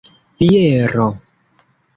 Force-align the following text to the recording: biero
biero 0.39 1.07